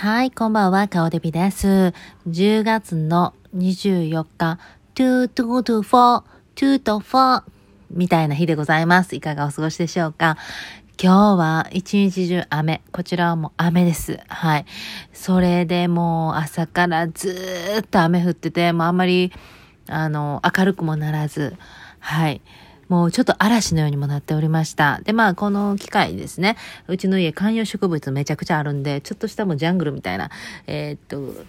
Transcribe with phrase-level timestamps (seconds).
[0.00, 1.92] はい、こんばんは、かおでびです。
[2.28, 4.60] 10月の24日、
[4.94, 6.22] 2 2 2 4
[6.54, 7.42] 2と4
[7.90, 9.16] みたいな日でございます。
[9.16, 10.36] いかがお過ごしでしょうか？
[11.02, 12.80] 今日は一日中雨。
[12.92, 14.20] こちらはもう雨です。
[14.28, 14.66] はい。
[15.12, 19.32] それでもう朝からずっと雨降ってて、もうあんまり、
[19.88, 21.56] あの、明るくもならず、
[21.98, 22.40] はい。
[22.88, 25.00] もうちょっと嵐のようにもなっておりました。
[25.04, 30.30] で、まあ、この機会ですね、うちの家観葉植物めちゃくちゃあるんで、ちょっとしたもうジャングルみたいな、
[30.66, 31.44] えー、っと、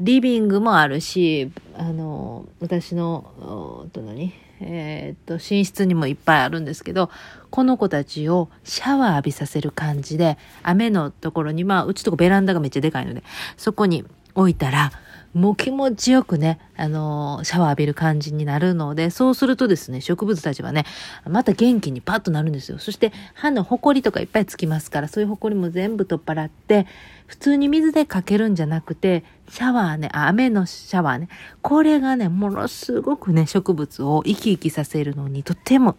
[0.00, 4.32] リビングもあるし、あの、私の、と何？
[4.60, 7.10] えー、っと、寝室にもいっぱいあるんですけど、
[7.50, 13.22] この子たちをシャワー浴びさせる感じで、雨のところに、まあ、うちとこベランダがめっちゃでかいので、
[13.56, 14.92] そこに置いたら、
[15.36, 20.86] もう気持ちよくね、あのー、シャワー浴びる感じになるので、そうするとですね、植物たちはね、
[21.28, 22.78] また元気にパッとなるんですよ。
[22.78, 26.86] そして、歯のホコリとかいっぱいつきますから、そういうホコリも全部取っ払って、
[27.26, 31.28] 普通に水でかけるんじゃなくて、シャワーね、雨のシャワーね、
[31.60, 35.96] これがね、ものすごくね、植物を生き生きさせるのにとっても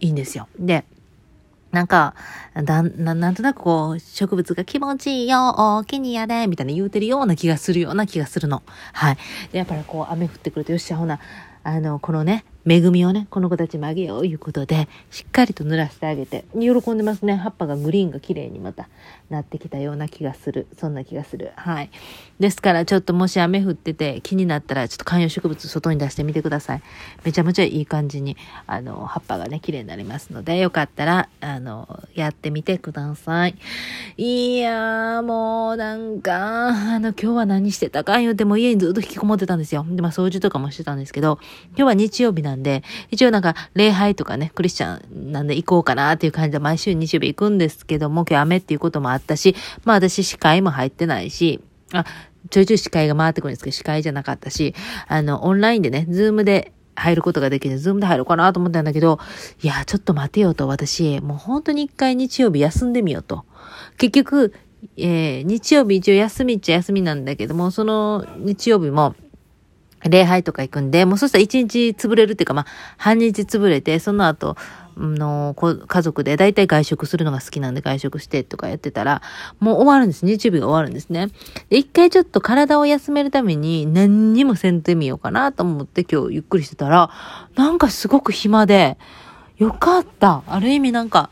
[0.00, 0.48] いいんですよ。
[0.58, 0.84] で、
[1.72, 2.14] なんか、
[2.54, 8.62] だななんとなくこう、植物が気持ちいいよ、おきにやれ、みたいな言うてるような気がするような気がするの。
[8.92, 9.16] はい。
[9.52, 11.18] やっぱりこう、雨降ってくると、よっしゃ、ほな、
[11.64, 17.36] あの、このね、恵みをね、この子たちもあげよういうことで、しっかりと濡らしてあげて、喜んでますね。
[17.36, 18.88] 葉っぱがグリーンが綺麗にまた
[19.32, 20.68] なってきたような気がする。
[20.78, 21.50] そんな気がする。
[21.56, 21.90] はい。
[22.38, 26.82] ですから、ちょっともし雨降ってて気になったら、ちょっと観葉植物外に出してみてください。
[27.24, 33.56] めちゃめちゃいい感じに、あの、葉っぱがね、綺麗になりますので、よかったら、あの、やってみてください。
[34.16, 39.86] いやー、もう、なんか、あの、今日は何してたか言うても家にずっと引きこもってたんですよ。
[39.88, 41.38] で、まあ、掃除とかもしてたんですけど、
[41.70, 51.60] 今日は日曜日なんで、一応なんか、礼拝とかね、クリスチャンなんで行こうかなっていう感じで毎週日曜日行くんですけども、今日雨っていうこともあってたし、まあ私司会も入ってないし、
[51.92, 52.04] あ、
[52.50, 54.74] ちょいちょい司会が回ってくるんですけど、司会じゃなかったし、
[55.08, 57.78] あの、オンラインでね、 Zoom で入ることができる。
[57.78, 59.18] Zoom で入ろうかなと思ったんだけど、
[59.62, 63.44] いや、ちょっと待てよと、私、もう本当に一回日曜日休んでみようと。
[63.98, 64.52] 結局、
[64.96, 69.14] えー、日曜日一応休みっちゃ休みなんだけども、その日曜日も、
[70.08, 74.56] 礼拝とか行くんで、もうそしたら一日潰れるっていうか、まあ、半日潰れて、その後、
[74.96, 79.22] の、家族で大体外食するのが好きなんで外食してとかやってたら、
[79.60, 80.24] もう終わるんです。
[80.24, 81.28] 日曜日が終わるんですね。
[81.68, 87.10] で、一回ちょっと体を休めるために何にもせんとみようかなと思って今日ゆっくりしてたら、
[87.56, 88.98] なんかすごく暇で、
[89.58, 90.42] よかった。
[90.46, 91.30] ある意味なんか、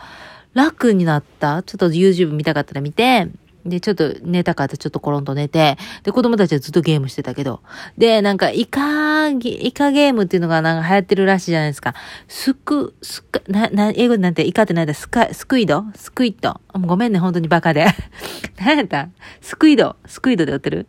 [0.55, 1.63] 楽になった。
[1.63, 3.29] ちょっと YouTube 見たかったら見て、
[3.65, 7.61] で、ちょっと寝たかったちょっとコロンと寝て、で、子供たちはずっとゲームしてたけど、
[7.99, 11.95] で、なんか、イカ、イカゲームっていうのがなんか流行ってるらしいじゃないですか。
[12.29, 14.95] スク、スカ、な、な、英語なんてイカって何だ？
[14.95, 17.87] スカ、スクイドスクイッドごめんね、本当にバカで。
[18.59, 19.09] 何やった？
[19.41, 20.87] スクイドスクイドで売ってる？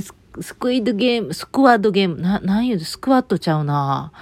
[0.00, 4.12] ススクイドゲーム、スクワッドゲーム、な、なん言うスクワットちゃうな。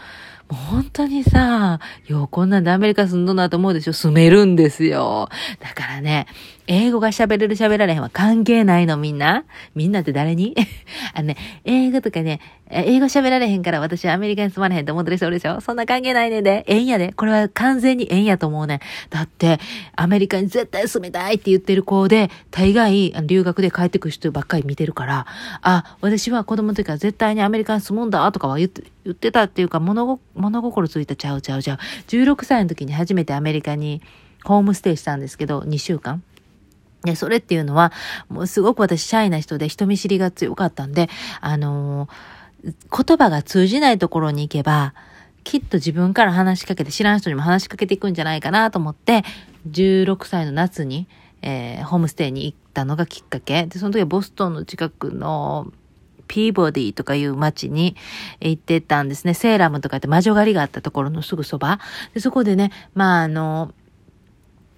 [0.48, 3.92] もう本当にさ、ようこんなんでアメリカ住んどんなと思うでしょ？
[3.92, 5.28] 住めるんですよ。
[5.60, 6.26] だからね、
[6.72, 9.44] 英語が喋れる喋られへんは関係ないのみんな
[9.74, 10.54] みんなって誰に？
[11.14, 12.38] あのね、英語とかね、
[12.70, 15.60] 英語喋られへんから私はアメリカに住まれへんと思ってる人おるでしょ？
[15.60, 16.64] そんな関係ないねんで。
[16.68, 17.12] えんやで。
[17.12, 18.80] これは完全にえんやと思うねん。
[19.10, 19.58] だって、
[19.96, 25.26] アメリカに絶対住みたいって言ってる子で、大概留学で帰ってくる人ばっかり見てるから、
[25.62, 31.78] あ、私は子供の時から絶対にアメリカに住むんだとかは言って、言ってたっていうか物物心ついたちゃうちゃうちゃう。
[32.06, 34.00] 16歳の時に初めてアメリカに
[34.44, 36.22] ホームステイしたんですけど、2週間。
[37.04, 37.92] で、それっていうのは、
[38.28, 41.08] もうすごく私シャイな人で人見知りが強かったんで、
[41.40, 44.94] あのー、言葉が通じないところに行けば、
[45.44, 49.24] きっと自分から話しかけて、知らん人にも話しかけていくんじゃないかなと思って、
[49.70, 51.08] 16歳の夏に、
[51.42, 53.66] えー、ホームステイに行ったのがきっかけ。
[53.66, 55.72] で、その時はボストンの近くの
[56.28, 57.96] ピーボディとかいう街に
[58.40, 59.34] 行ってたんですね。
[59.34, 61.80] セーラムとかって魔女狩りがあったところのすぐそば。
[62.14, 63.72] で、そこでね、まあ、あの、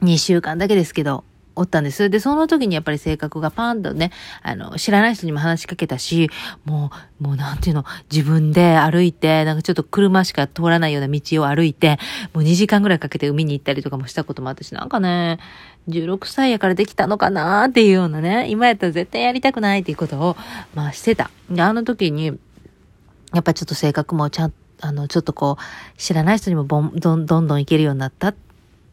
[0.03, 1.25] 2週間だけですけど、
[1.55, 2.11] おったんです。
[2.11, 4.11] で、その時にやっぱり性格がパンとね、
[4.43, 6.31] あの、知らない人にも話しかけたし、
[6.65, 6.91] も
[7.21, 11.99] う、もうなんていうの、自分で歩いて、なんかちょっと車しか通らないような道を歩いて、
[12.33, 15.39] もう2時間ぐらいかけて海に行ったりとかもしたこともあったし、なんかね、
[15.89, 20.37] 16歳やからできたのかなっていうようなね、今やったら絶対やりたくないっていうことを、
[20.75, 21.31] まあしてた。
[21.51, 22.39] で、あの時に、
[23.35, 24.53] やっぱちょっと性格もちゃん
[24.83, 28.35] あの、ちょっとこう、知らない人にもボン、どんどんどんいけるようになった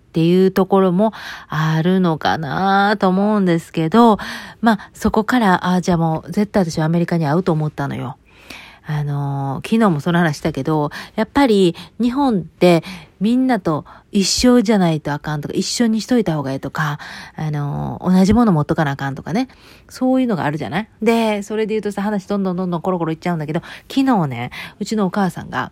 [0.10, 1.14] っていうところも
[1.48, 4.18] あるのかなと思うんですけど、
[4.60, 8.18] まあそこから、ああ、じゃあもう絶対私はアメリカに会うと思ったのよ。
[8.88, 12.84] あのー、昨日もその話したけど、やっぱり日本って
[13.20, 16.98] みんなと一緒じゃないとあかんとか、一緒にしといた方がいいとか、
[17.36, 19.48] あのー、同じもの持っとかなあかんとかね。
[19.90, 20.90] そういうのがあるじゃない？
[21.04, 25.72] で、それで言うとさ、話どんどんどんどんコロコロいっちゃうんだけど、昨日ね、うちのお母さんが、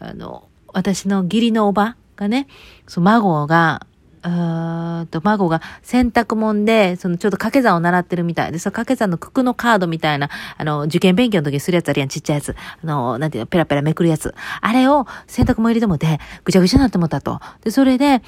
[0.00, 2.48] あの、私の義理のおばがね、
[2.86, 3.86] そう、孫が、
[4.24, 12.54] うーんと、孫が洗濯物で、そのちょっと掛け算を習ってるみたいで、その掛け算の九九のカードみたいな、あの、受験勉強の時にするやつあるやん、ちっちゃいやつ。
[12.82, 14.34] あの、なんていうの、ペラペラめくるやつ。
[14.60, 17.40] あれを洗濯物入れてもて、ぐちゃぐちゃになってもったと。
[17.62, 18.22] で、それで、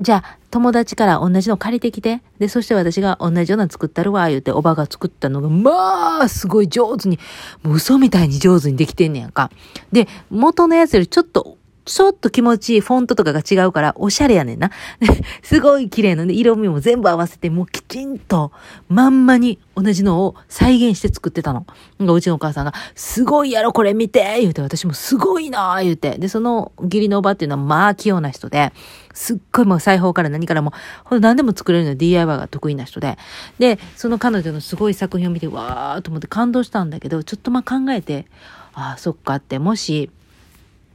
[0.00, 2.20] じゃあ、友達から同じの借りてきて。
[2.38, 7.18] で、そして私が同じような作ったるわ、言うて、おばが作ったのが、まあ、すごい上手に、
[7.62, 9.50] もう嘘みたいに上手にできてんねやんか。
[9.92, 14.70] で、元のやつよりちょっとちょっと気持ちいいフォントとかが違うから、おしゃれやねんな。
[15.42, 18.52] すごい綺麗なね、色味も全部合わせて、もうきちんと、
[18.88, 21.66] まんまに同じのを再現して作ってたの。
[22.00, 26.16] うちのお母さんが、すごいやろ、これ見て言うて、私もすごいな言うて。
[26.18, 28.72] で、その義理のおばっていうのは、まあ、器用な人で、
[29.12, 30.72] すっごいもう裁縫から何からも、
[31.04, 33.18] ほん何でも作れるの DIY が得意な人で。
[33.58, 38.26] で、その彼女のすごい作品を見て、わーと思って感動したんだけど、ちょっとまあ考えて、
[38.72, 40.10] ああ、そっかって、もし、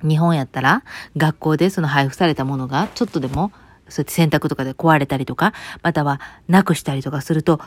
[0.04, 0.84] 日本やったら、
[1.18, 3.52] 学校でその配布されたものが、ちょっとでも、
[3.88, 7.60] そうやって洗濯とかで壊れたりとか、またはなくしたりとかすると、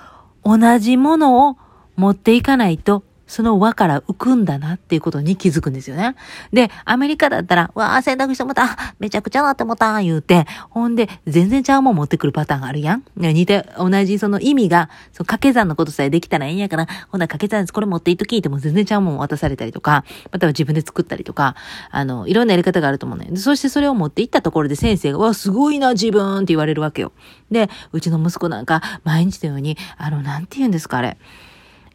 [0.44, 1.56] 同じものを
[1.96, 6.17] 持っていかないとその輪から浮くんだなっていうことに気づくんですよね。
[6.53, 13.05] で、アメリカだったら、わあ、洗濯してもた、めちゃくちゃなってもた、言うて、ほんで、全然ちゃうもん持ってくるパターンがあるやん。
[13.17, 21.57] 似て、同じその意味が、その掛け算のことさえできたらいいんやから、ほんな掛け算です、これ持っていっと聞いても全然ちゃうもん渡されたりとか、または自分で作ったりとか、
[21.91, 23.37] あの、いろんなやり方があると思うね。
[23.37, 27.13] そしてそれを持っていったところで先生が、わあ、すごいな、自分って言われるわけよ。
[27.51, 31.17] で、うちの息子なんか、毎日のように、あの、なんて言うんですか、あれ。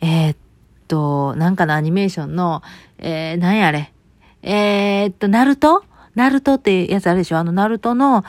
[0.02, 0.47] えー、っと、
[1.38, 2.62] なんかのアニメーションの、
[2.98, 3.94] えー、なんやあれ。
[4.42, 5.84] えー、っと、ナルト？
[6.16, 7.38] ナルトってやつあるでしょ？
[7.38, 8.24] あの、ナルトの、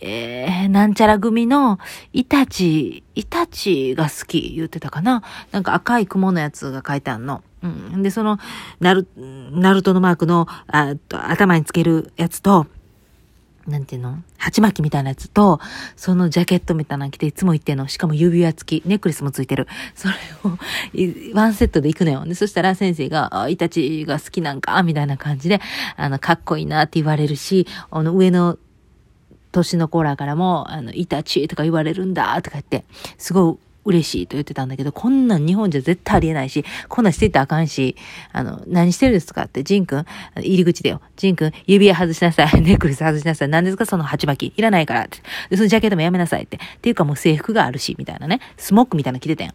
[0.00, 1.78] えー、なんちゃら組の、
[2.12, 5.22] イタチ、イタチが好き言ってたかな？
[5.50, 7.42] なんか赤い雲のやつが書いてあんの。
[7.62, 8.02] うん。
[8.02, 8.38] で、その、
[8.80, 12.66] ナル、ナルトのマークの、あ頭につけるやつと、
[13.66, 14.22] なんていうの？
[14.38, 15.60] 鉢巻きみたいなやつと、
[15.96, 17.86] そのジャケットみたいなの着ていつも行ってんの。
[17.86, 19.68] しかも指輪付き、ネックレスもついてる。
[19.94, 20.14] それ
[20.44, 22.24] を、ワンセットで行くのよ。
[22.24, 24.82] で、そしたら先生が、あ、イタチが好きなんか？
[24.82, 25.60] みたいな感じで、
[25.96, 28.58] あの、かっこいいなって言われるし、あの、上の
[29.52, 32.84] 年の子らからも、あの、イタチとか言われるんだとか言って、
[33.18, 37.96] すごい嬉しいと言ってたんだけど、こんなん日本じゃ絶対ありえないし、こんなんしてたらあかんし、
[38.32, 40.04] あの、何してるんですかって、ジン君、
[40.36, 41.00] 入り口だよ。
[41.16, 42.50] ジン君、指輪外しなさい。
[42.62, 43.48] ネックレス外しなさい。
[43.48, 43.86] 何ですか？
[43.86, 44.58] その鉢巻き。
[44.58, 45.18] いらないからって。
[45.50, 46.56] で、そのジャケットもやめなさいって。
[46.56, 48.40] っていうかもう制服があるし、みたいなね。
[48.56, 49.54] スモックみたいなの着てたやん。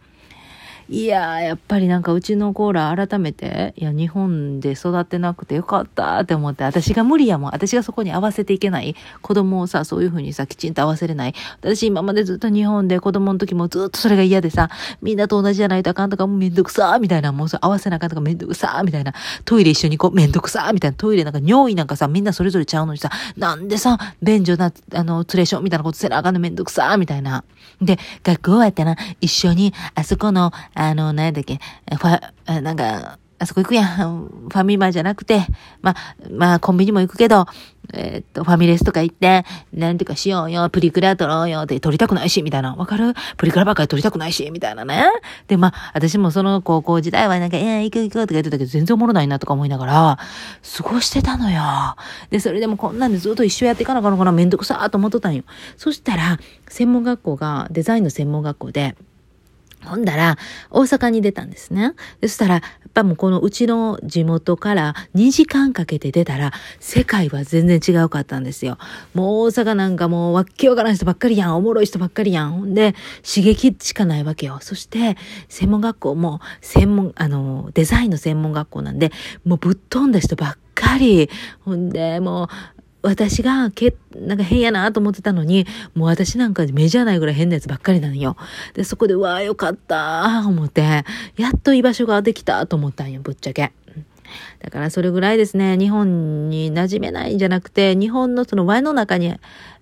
[0.89, 7.51] いやー、やっぱりなんかうちのコーラ改めて、いや、日本で育ってなくてよかったって思って、私が無理やもん。
[7.51, 8.95] 私がそこに合わせていけない。
[9.21, 11.33] 子供をさ、そういう風にさ、きちんと合わせれない。
[11.59, 14.69] 私今までずっと日本で子供の時もずっとそれが嫌でさ、
[15.01, 19.13] みんなと同じじゃないとあかんとか、もうめんどくさーみたいな、もうさ、合わせなあかんとかめんどくさーみたいな。
[19.43, 20.95] トイレ一緒に行こう、めんどくさーみたいな。
[20.95, 27.43] トイレなんか尿意なんかさ、みんなそれぞれちゃうのにさ、なんでさ、便所な、あの、ツレションみたいなことせなあかんのめんどくさーみたいな。
[27.81, 31.59] で、学校やったら一緒に、あそこの、あの、何だっけ、
[31.89, 34.27] ファ、なんか、あそこ行くやん。
[34.47, 35.45] ファミマじゃなくて、
[35.81, 35.95] まあ、
[36.31, 37.45] まあ、コンビニも行くけど、
[37.93, 39.43] えー、っと、ファミレスとか行って、
[39.73, 42.75] なんていうかしようよ、プリクラ撮ろうよって撮りたくないし、みたいな。
[42.75, 43.13] わかる？
[43.37, 45.05] プリクラばっかり撮りたくないし、みたいなね。
[45.47, 50.19] で、まあ、私もその高校時代はなんか、えー、行く行くとか言ってたけど、全然おもろないなとか思いながら、
[50.77, 51.61] 過ごしてたのよ。
[52.29, 55.43] で、それでもこんなんでずっと一緒やっていかなあかんのかな、めんどくさーと思っとったんよ。
[55.77, 58.95] そしたら、専門学校が、デザインの専門学校で、
[59.87, 60.37] ほんだら、
[60.69, 61.93] 大阪に出たんですね。
[62.21, 68.77] そしたら、やっぱもうこのうちの地元から2時間かけて出たら、世界は全然違うかったんですよ。
[69.13, 71.57] もう大阪なんかもうわっけわからん人ばっかりやん。
[71.57, 72.51] おもろい人ばっかりやん。
[72.51, 74.59] ほんで、刺激しかないわけよ。
[74.61, 75.17] そして、
[75.49, 79.11] 専門学校も、専門、あの、デザインの専門学校なんで、
[79.45, 81.29] もうぶっ飛んだ人ばっかり。
[81.61, 82.45] ほんで、も
[82.76, 82.76] う、
[83.07, 88.35] 私がけ、なんか変やなと思ってたのに、もう私なんか目じゃないぐらい変なやつばっかりなんよ。
[88.73, 90.81] で、そこで、わあ、よかった思って、
[91.37, 93.71] やっと居場所ができたと思ったんよ、ぶっちゃけ。
[94.59, 99.33] だからそれぐらいですね、日本に馴染めないんじゃなくて、日本のその輪の中に、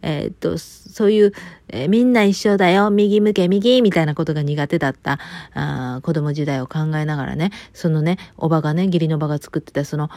[0.03, 1.33] えー、っと、そういう、
[1.69, 5.19] えー、みんな一緒だよ、右向け右みたいなことが苦手だった
[5.55, 10.09] あ子供時代を考えながらね、そのね、おばがね、義理のおばが作ってたその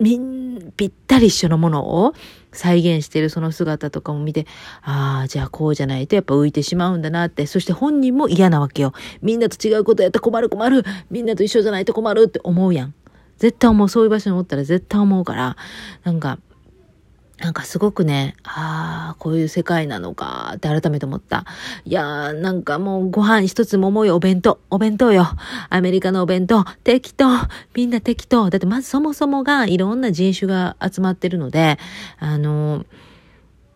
[0.00, 2.14] みん、ぴったり一緒のものを
[2.52, 4.46] 再現してるその姿とかも見て、
[4.82, 8.92] ああ、じゃあこうじゃないとやっぱ浮いてしまうんだなって、そして本人も嫌なわけよ。
[9.22, 10.84] みんなと違うことやったら困る困る。
[11.10, 12.94] みんなと一緒じゃないと困るって思うやん。
[13.38, 13.88] 絶対思う。
[13.88, 15.56] そういう場所におったら絶対思うから、
[16.04, 16.38] なんか、
[17.38, 21.44] なんかすごくね、ああ、こういう世界なのかって改めて思った。
[21.84, 25.26] いやー、なんかもうご飯一つも重いお弁当、お弁当よ。
[25.70, 27.26] アメリカのお弁当、適当。
[27.74, 28.50] みんな適当。
[28.50, 31.78] だってまずそもそもがいろんな人種が集まってるので、
[32.18, 32.86] あのー、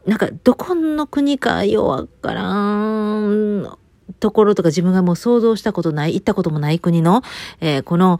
[0.06, 2.52] なんかどこの国かよわから
[3.20, 3.78] ん
[4.18, 7.22] ところとか自分がもう想像したことない、行ったこともない国の、
[7.60, 8.18] えー、この、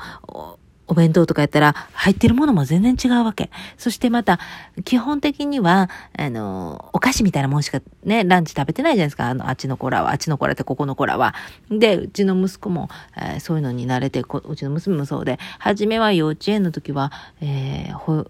[0.92, 3.50] お弁当とかやったら入ってるものも全然違うわけ。
[3.78, 4.38] そしてまた、
[4.84, 9.30] 基本的には、あの、お菓子みたいなもんしかね、ランチ食べてないじゃないですか。
[9.30, 11.34] あの、あっちの子らは、あっちの子らってここの子らは。
[11.70, 18.26] で、うちの息子も、えー、そういうのに慣れてうちの娘もそうで、初めは幼稚園の時は、えー、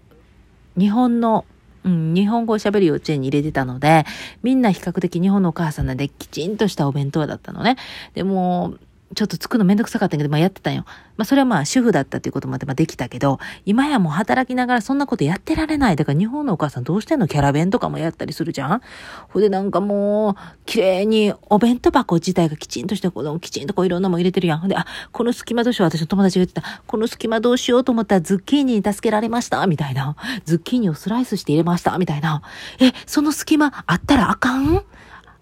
[0.77, 1.43] 日本の
[1.83, 4.05] うん、日本語を喋る幼稚園に入れてたので、
[4.41, 7.75] みんな比較的日本のお母さんなんできちんとしたお弁当だったのね。
[8.13, 8.75] でも、
[9.15, 10.85] ちょっと作るのめんどくさかったけど、まあやってたんよ。
[11.17, 15.95] まあそれはまあ主婦だったっていうことまでまあできたけど、今やもう働きながらそんなことやってられない。
[15.95, 17.27] だから日本のお母さんどうしてんの？
[17.27, 18.81] キャラ弁とかもやったりするじゃん
[19.29, 24.59] ほでなんかもう、綺麗にお弁当箱自体がきちんとして、このきちんとこういろんなもん入れてるやん。
[24.59, 25.89] ほんで、あ、この隙間どうしよう。
[25.89, 26.81] 私の友達が言ってた。
[26.87, 29.65] この隙間どうしようと思ったらズッキーニに助けられました。
[29.67, 30.15] みたいな。
[30.45, 31.97] ズッキーニをスライスして入れました。
[31.97, 32.41] みたいな。
[32.79, 34.83] え、その隙間あったらあかん？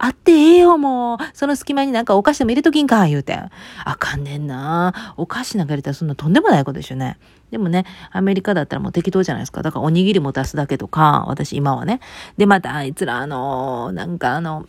[0.04, 1.18] あってええよ、もう。
[1.34, 3.38] その隙間になんかお菓子でも入れときんか、言うて。
[3.86, 5.14] あかんねんな。
[5.16, 7.20] お菓子なんか入れたらそんなとんでもないことでしょね。
[7.52, 9.62] でもね、アメリカだったらもう適当じゃないですか。
[9.62, 12.00] だからおにぎりも出すだけとか、私今はね。
[12.36, 14.66] で、またあいつらあの、なんかあの、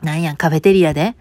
[0.00, 1.14] なんやん、カフェテリアで、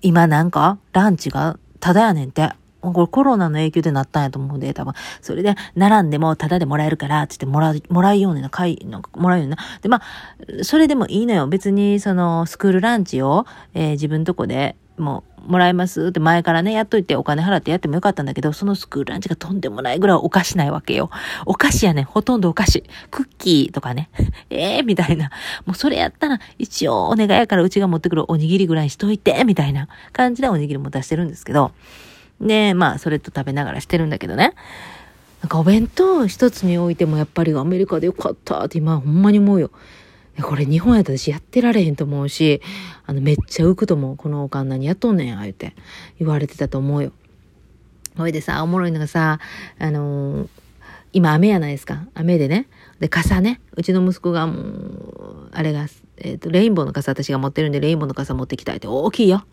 [0.00, 2.50] 今なんか、ランチがただやねんって。
[2.80, 4.94] これコロナの影響でなったんやと思うんで、多分。
[5.20, 9.56] それで、並んでもタダでもらえるから、つってもらう、もらうような、買い、なんかもらうような。
[9.82, 11.48] で、まあ、それでもいいのよ。
[11.48, 21.10] 別に、その、スクールランチを、えー、自分とこで、もう、もらえますって前からね、やっといてお金払ってやってもよかったんだけど、そのスクールランチがとんでもないぐらいお菓子ないわけよ。
[21.46, 22.84] お菓子やね、ほとんどお菓子。
[23.10, 24.10] クッキーとかね。
[24.50, 25.30] え えー、みたいな。
[25.66, 31.72] もうそれやったら、一応お願いやからうちが持ってくるおにぎりぐらいにしといて、みたいな感じでおにぎりも出してるんですけど、
[32.40, 34.54] で、まあ、それと食べながらしてるんだけどね。
[35.40, 39.70] なんかお弁当一つにおいてもやっぱりアメリカでよかったって今ほんまに思うよ。
[40.42, 42.60] これ日本やったら私やってられへんと思うし、
[43.06, 44.16] あのめっちゃ浮くと思う。
[44.16, 45.74] このおかん何やっとんねん、あえて
[46.18, 47.12] 言われてたと思うよ。
[48.16, 49.38] ほいでさ、おもろいのがさ、
[49.78, 50.48] あのー、
[51.12, 52.06] 今雨やないですか。
[52.14, 52.68] 雨でね。
[53.00, 53.60] で、傘ね。
[53.74, 55.86] うちの息子がもう、あれが
[56.20, 59.38] えっ、ー、と、レインボーの傘私が持ってるんで、レインボーの傘持ってきたいって、大きいよ。
[59.38, 59.44] も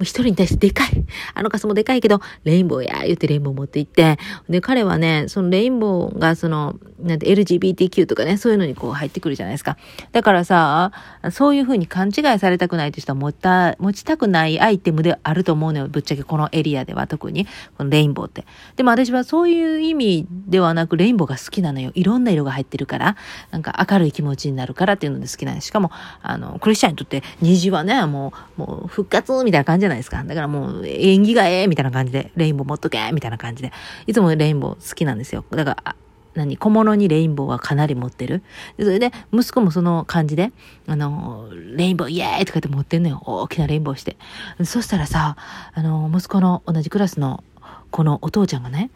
[0.00, 1.04] う一人に対してでかい。
[1.34, 4.18] あの傘もでかいけど、レインボーや、言ってレインボー持って行って、
[4.48, 9.76] で、彼はね、そのレインボーが、その、なんて LGBTQ とかね、そういうのにこう入ってくるじゃないですか。
[10.12, 10.92] だからさ、
[11.30, 15.88] そういう風に勘違いされたくないって人は持った、持ちたくないアイテムであると思うのよ。
[15.88, 18.44] ぶっちゃけこのエリアでは特に、このレインボーって。
[18.76, 21.92] でも私はそういう意味ではなく、レインボーが好きなのよ。
[21.94, 23.16] いろんな色が入ってるから、
[23.50, 25.68] なんか明るい気持ちになるからっていうので好きなんです。
[25.68, 25.90] しかも、
[26.22, 30.22] あの、クリスチャンにとって虹はね、もう、もう復活みたいな感じじゃないですか。
[30.24, 33.72] だからもう縁起がええみたいな感じで、レインボー持っとけみたいな感じで。
[34.06, 35.44] いつもレインボー好きなんですよ。
[35.50, 35.96] だから、
[36.36, 38.42] 何小物にレインボーはかなり持ってる？
[38.78, 40.52] それで、息子もその感じで、
[40.86, 43.22] あの、レインボーイエーイとかって持ってんのよ。
[43.24, 44.16] 大きなレインボーして。
[44.64, 45.36] そしたらさ、
[45.74, 47.42] あの、息子の同じクラスの
[47.90, 48.90] このお父ちゃんがね、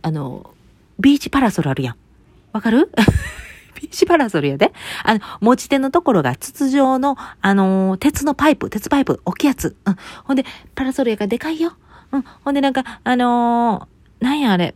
[0.00, 0.54] あの、
[0.98, 1.96] ビーチパラソルあるやん。
[2.52, 2.90] わかる？
[3.80, 4.72] ビーチパラソルやで。
[5.04, 9.76] あの、持ち手のところが筒状の、あの、鉄のパイプ、鉄パイプ、大きいやつ。
[9.84, 9.96] うん。
[10.24, 11.72] ほんで、パラソルやからでかいよ。
[12.12, 12.22] うん。
[12.44, 14.74] ほんでなんか、あのー、なんやあれ、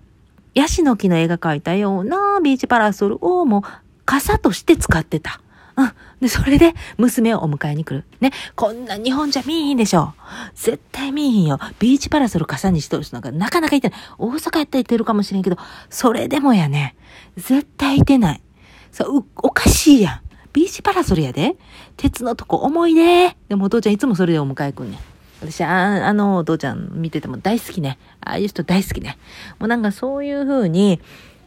[0.57, 3.63] ヤシの木の絵が描いたようなビーチパラソルをもう
[4.07, 5.43] 傘として使ってた。
[5.77, 5.93] うん。
[6.19, 8.07] で、それで娘をお迎えに来る。
[8.21, 8.33] ね。
[8.55, 10.15] こんな日本じゃ見えへんでしょ。
[10.55, 11.59] 絶対見えへんよ。
[11.79, 14.01] ビーチパラソル傘にしとる人なんかなかなかいてない。
[14.17, 15.59] 大阪やったらいてるかもしれんけど、
[15.91, 16.97] それでもやね。
[17.37, 18.43] 絶対いてない。
[18.91, 20.21] そう、おかしいやん。
[20.55, 21.59] ビーチパラソルやで。
[21.99, 23.37] 鉄のとこ重いで。
[23.51, 25.16] でもお父ちゃんいつもそれでお迎え来んねん。
[25.47, 27.99] 私、ああのお父ちゃん見てても大好きね。
[28.21, 29.19] ああいう人大好きね。
[29.59, 31.01] もうなんかそういう風に、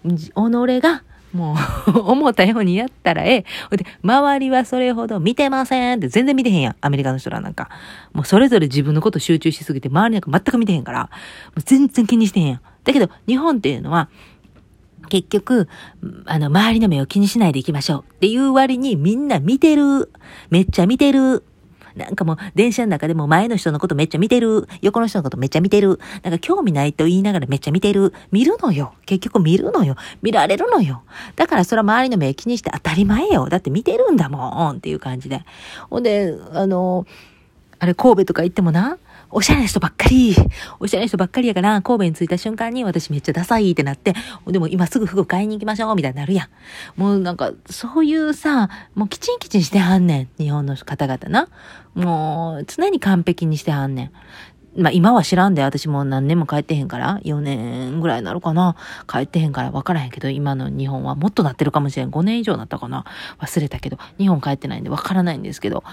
[0.03, 0.31] 己
[0.81, 1.03] が、
[1.33, 1.55] も
[1.87, 3.77] う 思ったようにやったらええ。
[3.77, 6.75] で、周りはそれほど見てませんって全然見てへんやん。
[6.81, 7.69] アメリカの人らなんか。
[8.13, 11.07] もうそれぞれ自分のこと集中しすぎて、周りなんか全く見てへんから、も
[11.57, 12.61] う全然気にしてへんやん。
[12.83, 14.09] だけど、日本っていうのは、
[15.09, 15.67] 結局、
[16.25, 20.11] あの、周りの目を気にしないでいきましょうっていう割にみんな見てる。
[20.49, 21.43] めっちゃ見てる。
[21.99, 24.67] なんかもう電車の中でも前の人のことめっちゃ見てる。
[24.81, 25.99] 横の人のことめっちゃ見てる。
[26.23, 28.13] なんか興味ないと言いながらめっちゃ見てる。
[28.31, 28.93] 見るのよ。
[29.05, 29.95] 結局見るのよ。
[30.21, 31.03] 見られるのよ。
[31.35, 33.49] だからそれは周りの目気にして当たり前よ。
[33.49, 35.43] だって見てるんだもんっていう感じで。
[35.89, 37.05] ほんで、あの、
[37.79, 38.97] あれ神戸とか行ってもな、
[39.31, 40.35] おしゃれな人ばっかり、
[40.79, 44.13] おしゃれな人ばっかりやから、神戸に着いた瞬間に私めっちゃダサいってなって、
[44.47, 46.47] でも今すぐ服買いに行きましょう、みたいになるやん。
[46.99, 50.29] もうなんか、そういうさ、もうきちんきちんしてはんねん。
[50.37, 51.47] 日本の方々な。
[51.93, 54.11] もう、常に完璧にしてはんねん。
[54.77, 58.75] まあ今は知らんで、私も何年も帰ってへんから、4年ぐらいになるかな。
[59.07, 62.09] 帰ってへんから分からへんけど、今の日本はもっとなってるかもしれん。
[62.09, 63.05] 5年以上なったかな。
[63.39, 65.83] 忘れたけど、日本帰ってないんで分からないんですけど。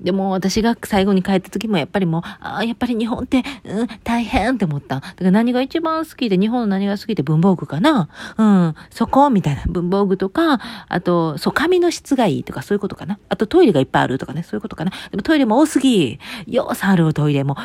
[0.00, 4.96] でも私が最後に帰った時もやっぱりもう、ああ、やっぱり日本って、うん、大変って思った。
[4.96, 13.18] だから何が一番好きで、日本の何が好きで文房具かなうん、そこみたいな文房具とか、あと、そう、紙の質がいいとかそういうことかな。
[13.28, 14.92] あとトイレがいっぱいあるとかね、そういうことかな。
[15.10, 16.18] でもトイレも多すぎ。
[16.46, 17.56] ようさあるトイレも。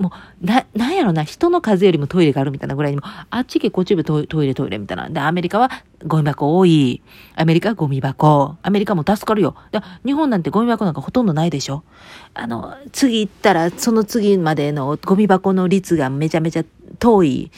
[0.00, 0.10] も
[0.42, 5.10] う、な、なんやろな、人の数よりもトイレがあるみたいなぐらいにも、あっち行けこっち行けトイレトイレみたいな。
[5.10, 5.70] で、アメリカは
[6.06, 7.02] ゴミ箱多い。
[7.36, 8.56] アメリカはゴミ箱。
[8.62, 9.54] アメリカも助かるよ。
[9.72, 11.84] で日本なんてゴミ箱なんかほとんどないでしょ
[12.32, 16.64] あの、次行ったら、その次までのゴミ箱の率がめちゃめちゃ
[16.98, 17.50] 遠い。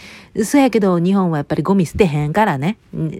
[0.45, 2.77] そうやけど、日本はやっぱりゴミ捨てへんからね。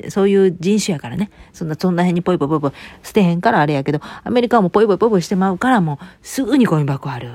[0.09, 1.31] そういう人種やからね。
[1.53, 2.73] そんな、そんな辺にポイポイポイポイ
[3.05, 7.31] 捨てへんからあれやけど、アメリカはもうポイポイポイポイしてまうからもう、すぐにゴミ箱ある。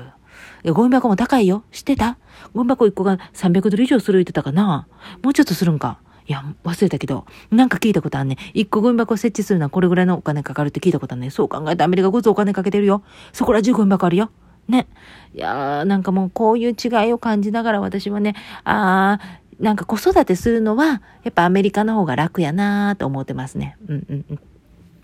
[0.64, 1.64] ゴミ箱も高いよ。
[1.72, 2.18] 知ってた？
[2.54, 4.86] ゴミ箱1個が300ドル以上する言ってたかな？
[5.22, 5.98] もうちょっとするんか？
[6.26, 8.36] いや、忘れたけど、なんか聞いたことあんね。
[8.52, 11.30] 一個ゴミ箱設置するのはこれぐらいのお金かかるって聞いたことあんね。
[11.30, 13.02] そう考えてアメリカごつお金かけてるよ。
[13.32, 14.30] そこら中ゴミ箱あるよ。
[14.68, 14.86] ね。
[15.34, 18.34] いやー、なんかもうこういう違いを感じながら私はね、
[18.64, 23.78] あー、なんか子育てするのは、やっぱアメリカの方が楽やなーと思ってますね。
[23.88, 24.40] うんうんうん。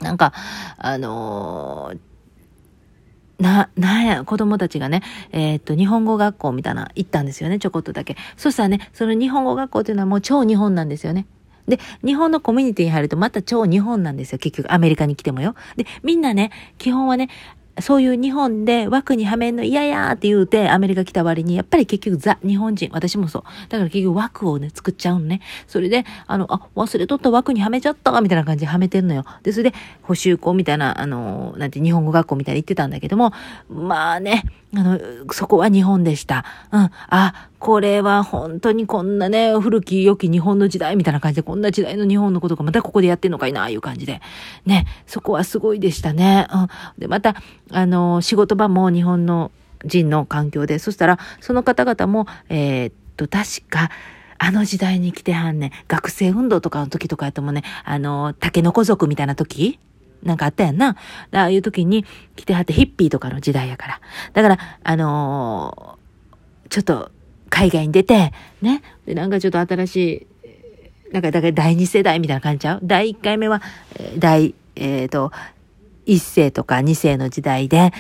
[0.01, 0.35] なんか、
[0.77, 1.99] あのー
[3.39, 8.17] な、なんや、子供たちがね、えー、っと、日本語学校みたいな、行ったんですよね、ちょこっとだけ。
[8.37, 11.27] そしたらね、その日本語学校っていうのはもう超日本なんですよね。
[11.67, 15.55] で、日本のコミュニティに入るとまた超日本なんですよ、結局、アメリカに来てもよ。
[15.77, 17.29] で、みんなね、基本はね、
[17.81, 23.43] そういう日本で枠にはめんの嫌やって言うてアメリカ来た割に、やっぱり結局ザ、日本人、私もそう。
[23.69, 25.41] だから結局枠をね、作っちゃうのね。
[25.67, 29.25] それで、あの、あ、忘れとった枠にはめちゃったみたいな感じではめてんのよ。
[29.43, 33.33] で、それで、補修校みたいな、あの、なんて日本語学校みたいに行ってたんだけども、
[33.69, 34.45] まあね、
[34.77, 34.99] あの、
[35.33, 36.45] そこは日本でした。
[36.73, 36.91] うん。
[37.09, 44.21] あ、これは本当にこんなね、古き良き日本の時代みたいな感じで、こんな時代の日本のことがまたここでやってんのかいな、いう感じで。
[44.67, 46.47] ね、そこはすごいでしたね。
[46.53, 46.69] うん。
[46.99, 47.37] で、また、
[47.71, 49.51] あの、仕事場も日本の
[49.85, 53.91] 人の環境で、そしたら、その方々も、えー、っと、確か、
[54.39, 55.71] あの時代に来てはんねん。
[55.89, 59.79] 学生運動とかの時とかやともね、あの、竹の子族みたいな時
[60.25, 60.97] なんかあったやんな。
[61.33, 64.01] ああいう時に来てはってヒッピーとかの時代やから。
[64.33, 67.11] だから、あのー、ちょっと
[67.51, 68.33] 海外に出て、
[68.63, 68.83] ね。
[69.07, 70.27] で、なんかちょっと新し
[71.07, 72.81] い、なんかだから第二世代みたいな感じちゃう？
[72.83, 73.63] 第一回目は、
[74.19, 75.31] 第、えっ、ー、と、
[76.07, 77.93] 一世とか二世の時代で、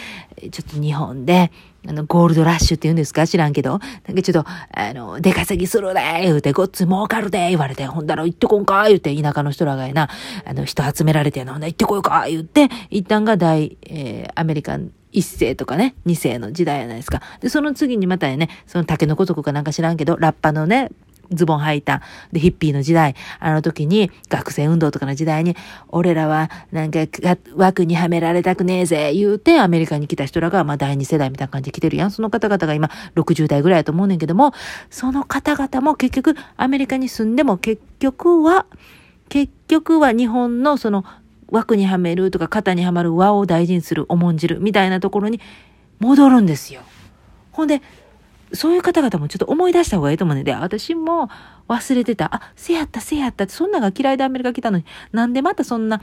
[0.50, 1.50] ちょっと日本で、
[1.86, 3.26] あの、ゴールドラッシュって言うんですか？
[3.26, 3.78] 知らんけど。
[4.06, 10.08] なんかちょっと、あの、出稼ぎするで言うて、ごっつ儲かるで言われて、ほんだら行ってこんか言うて、田舎の人らがやな、
[10.46, 17.20] あの、人集められてやな、ほんだら行ってこようか言って、一旦が大、えー、アメリカン一世とかね、二世の時代じゃないですか。
[17.40, 20.90] で、その次にまたね、その竹の子族かなんか知らんけど、ラッパのね、
[21.30, 22.02] ズボン履いた。
[22.32, 25.56] で、ヒッピーの時代、あの時に、学生運動とかの時代に、
[25.88, 27.00] 俺らは、なんか、
[27.54, 32.10] 枠にはめられたくねえぜ、言うて、アメリカに来た人らが、まあ、第二世代みたいな感じで来てるやん。
[32.10, 34.52] その方々が今、60代ぐらいだと思うねんけども、
[34.90, 38.66] その方々も結局、アメリカに住んでも、結局は、
[39.28, 41.04] 結局は日本のその、
[41.50, 45.40] 枠にはめるとか、肩にはまる輪を大事にする、重んじる、みたいなところに
[46.00, 46.80] 戻るんですよ。
[47.52, 47.80] ほんで、
[48.54, 51.28] そういう方々もちょっと思い出した方がいいと思うので、私も
[51.68, 52.34] 忘れてた。
[52.34, 56.00] あ、せやった、せやったって、そんなが嫌いでアメリカ来たのに、なんでまたそんな、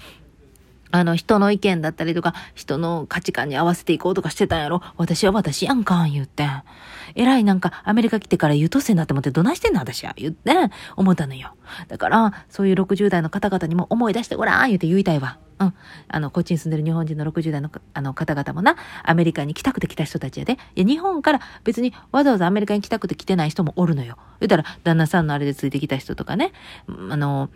[0.92, 6.48] あの、人の意見だったりとか、人の価値観に合わせていこうとかしてたんやろ私は私やんかん、言って。
[7.16, 10.52] えらいなんか、アメリカ来てから優等生になって思って、どないしてんの私は、言って、
[10.96, 11.54] 思ったのよ。
[11.88, 15.38] だから、そういう60代の方々にも思い出してごらん、言って言いたいわ。
[15.60, 15.74] うん。
[16.08, 20.54] あの、こっちに住んでる日本人の60代のあの方々もな、アメリカに来たくて来た人たちやで。
[20.76, 24.18] いや、日本から別にわざわざアメリカに来たくて来てない人もおるのよ。
[24.40, 26.52] 言ったら、旦那さんのあれでついてきた人とかね、
[26.88, 27.50] あの、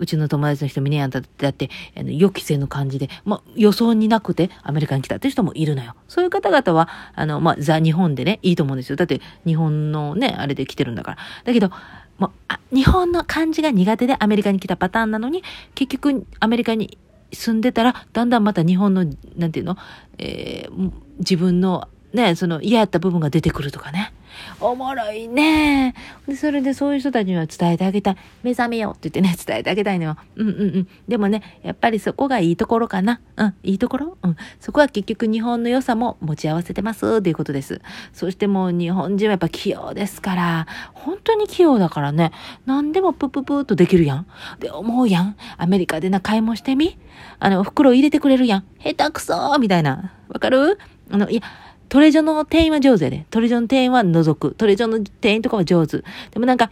[0.00, 5.94] うちの友達の人見ねやんだって、だって、あの予期せぬ感じで、まあ予想になくてアメリカに来たって人もいるのよ。
[6.08, 8.96] そういう方々は、あの、まあザ・日本でね、いいと思うんですよ。
[8.96, 11.18] だって、日本のね、あれで来てるんだから。
[11.44, 11.70] だけど、
[12.18, 15.42] もうあ日本の漢字が苦手でアメリカに来たパターンなのに、
[15.74, 16.98] 結局アメリカに
[17.32, 19.04] 住んでたら、だんだんまた日本の、
[19.36, 19.76] なんていうの、
[20.18, 24.12] えー、自分のね、その嫌やった部分が出てくるとかね。
[24.60, 25.94] おもろいね。
[26.26, 28.16] で、それでそういう人たちには伝えてあげたい。
[28.42, 30.16] 目覚めようって言ってね、 伝えてあげたいのよ。
[30.36, 30.88] うんうんうん。
[31.08, 33.20] でもね、やっぱりそこがいいところかな。
[33.36, 34.18] うん、いいところ？
[34.22, 34.36] うん。
[34.60, 37.80] そこは結局日本の良さも持ち合わせてますということです。
[38.12, 42.32] そしてもう日本人はやっぱ器用ですから、本当に器用だからね、
[42.66, 44.26] 何でもプププーとできるやん。
[44.58, 45.36] で、思うやん。
[45.56, 46.98] アメリカでな、買い物してみ
[47.38, 48.64] あの、袋入れてくれるやん。
[48.82, 50.12] 下手くそーみたいな。
[50.28, 50.78] わかる？
[51.10, 51.42] あの、いや、
[51.90, 53.26] トレジョの店員は上手やで。
[53.30, 54.52] トレジョの店員は覗く。
[54.52, 55.98] トレジョの店員とかは上手。
[56.30, 56.70] でもなんか、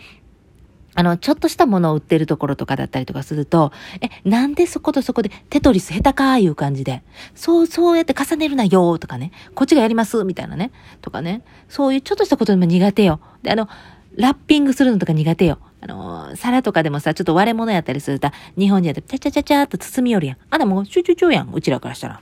[0.94, 7.02] あの、ちょっとしたものを売ってるところとかだったりとかすると、え、なんでそことそこでテトリス下手かーいう感じで、
[7.34, 10.70] そう、そうやって重ねるなよーとかね、こっちがやりますみたいなね、
[11.02, 13.20] とかね、そういうちょっとしたことでも苦手よ。
[13.42, 13.68] で、あの、
[14.16, 15.58] ラッピングするのとか苦手よ。
[15.80, 20.36] あの、皿とかでもさ、ちょっと割れ物やったりすると、日本人やったら、ちゃちゃちゃちゃーっと包みよるやん。
[20.50, 22.20] あんなもう、チュチュチュやん、うちらからしたら。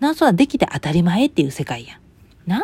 [0.00, 2.05] なん、そうはできて当たり前っていう世界やん。
[2.46, 2.62] な？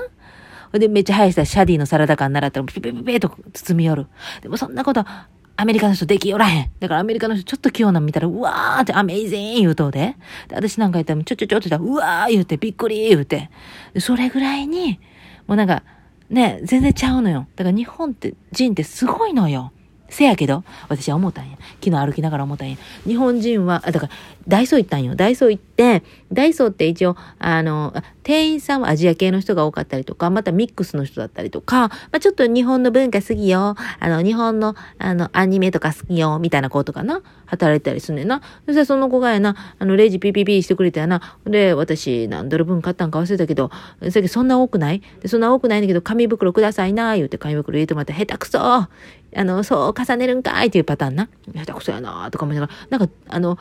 [0.72, 4.06] で、めっちゃ速いしたシャディのサラダ感習ったら、ピピピピと包み寄る。
[4.40, 5.04] でもそんなこと、
[5.54, 6.70] アメリカの人できよらへん。
[6.80, 10.16] だからアメリカの人ちょっと器用なの見たら、うわーってアメイゼン言うとで。
[10.48, 13.50] で、私なんか言ったら、ちょちょちょって言ったら、うわー言うて、びっくり言うて。
[13.98, 14.98] それぐらいに、
[15.46, 15.82] もうなんか、
[16.30, 17.46] ね、全然ちゃうのよ。
[17.56, 19.72] だから日本って人ってすごいのよ。
[20.12, 21.56] せやけど、私は思ったんや。
[21.82, 22.76] 昨日歩きながら思ったんや。
[23.06, 24.12] 日本人は、あ、だから、
[24.46, 25.14] ダイソー行ったんよ。
[25.14, 33.74] ダイソー行って、ダイソーって一応、あの、店員さんはアジア系の人が多かったりとか、またミックスの人だったりとか、まあ、ちょっと日本の文化好きよ。
[33.98, 36.38] あの、日本の、あの、アニメとか好きよ。
[36.38, 37.22] みたいな子とかな。
[37.46, 38.40] 働いたりすんねんな。
[38.66, 41.38] そしてその子がやな、あの、レジピピピしてくれたやな。
[41.46, 43.70] で、私、何ドル分買ったんか忘れたけど、
[44.10, 45.02] さっきそんな多くない？
[45.26, 48.88] そんな多くないんだけど、紙袋くださいな、言うて紙袋入れてもらって、下手くそ
[49.34, 51.28] あの、そう重ねるんかいっていうパターンな。
[51.54, 53.58] 下手くそやなとか思いながら、なんか、あの、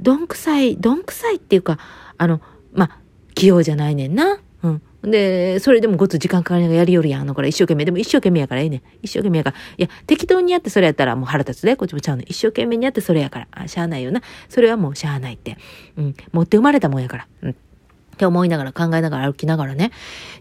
[0.00, 1.78] どんくさい、どんくさいっていうか、
[2.18, 2.40] あの、
[2.72, 2.98] まあ、
[3.34, 4.38] 器用じゃないねんな。
[4.62, 4.82] うん。
[5.02, 7.22] で、それでもごつ時間かかりながらやりよるやん。
[7.22, 7.84] あの、これ一生懸命。
[7.84, 8.82] でも一生懸命やからええね。
[9.02, 9.56] 一生懸命やから。
[9.76, 11.76] いや、適当にやってそれやったらもう腹立つで。
[11.76, 12.26] こっちもちゃうねん。
[12.26, 13.48] 一生懸命にやってそれやから。
[13.52, 14.22] あ、しゃあないよな。
[14.48, 15.58] それはもうしゃあないって。
[15.96, 16.14] うん。
[16.32, 17.26] 持って生まれたもんやから。
[17.42, 17.56] うん。
[18.14, 19.92] って思いながら考えながら歩きながらね。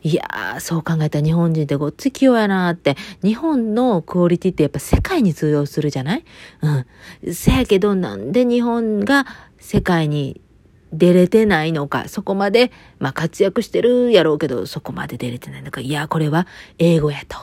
[0.02, 2.96] いやー、そう考えたら日本人ってごっつ器用やなーって。
[3.22, 6.26] 日本のクオリティってやっぱ世界に通用するじゃない？
[6.62, 7.34] うん。
[7.34, 9.26] せやけどなんで日本が
[9.60, 10.42] 世界に
[10.94, 15.82] 出れてないのか、そこまで、まあ活躍してるやろうけど、そこまで出れてないのか。
[15.82, 17.38] いやー、これは英語やと。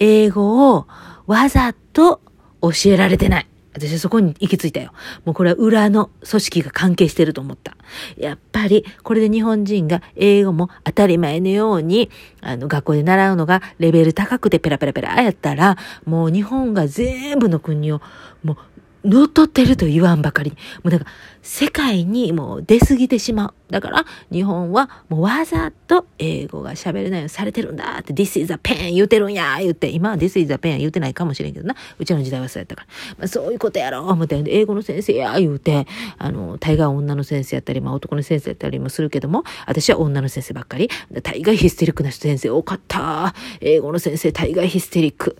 [0.00, 0.86] 英語を
[1.26, 2.20] わざと
[2.60, 3.47] 教えられてない。
[3.74, 4.92] 私はそこに行き着いたよ。
[5.24, 7.76] もうこれは裏の組織が関係してると思った。
[8.16, 15.76] やっぱり、これで日本人が英語も当たり前のように、あの、学校で習うのがレベル高くてペラペラペラやったら、
[16.06, 18.00] もう日本が全部の国を、
[18.42, 18.56] もう
[19.04, 20.56] 乗っ取ってると言わんばかりに。
[20.82, 21.10] もうだから、
[21.42, 23.54] 世界にもう出過ぎてしまう。
[23.70, 31.76] だから、日本はもうわざと英語が喋れないようにされてるんだって、This is a pen 言うてるんや言って、今は This is a pen 言うてないかもしれんけどな。
[31.98, 32.88] うちの時代はそうやったから。
[33.18, 35.86] まあ、そういうことやろう思って、英語の先生や言うて、
[36.18, 40.90] あの、大概女の先生やったり、まあ男の先生やったりもするけども、私は女の先生ばっかり。
[41.22, 43.34] 大概ヒステリックな先生多かった。
[43.60, 45.36] 英語の先生大概ヒステリック。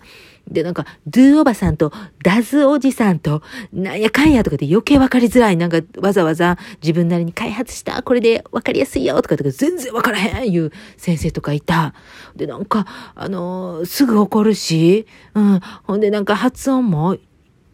[0.50, 5.56] で、なんか、ドゥおばさんと、ダズおじさんと、なんやかんやとかで余計わかりづらい。
[5.56, 11.94] なんか、わざわざ自分なりに開発した、これでわかりやすいよとかとか全然わからへんいう先生とかいた。
[12.36, 15.60] で、なんか、あのー、すぐ怒るし、うん。
[15.84, 17.18] ほんで、なんか発音も、